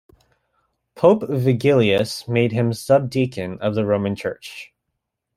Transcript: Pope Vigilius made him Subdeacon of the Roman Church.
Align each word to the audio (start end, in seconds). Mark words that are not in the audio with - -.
Pope 0.95 1.21
Vigilius 1.29 2.27
made 2.27 2.53
him 2.53 2.71
Subdeacon 2.73 3.59
of 3.59 3.75
the 3.75 3.85
Roman 3.85 4.15
Church. 4.15 4.73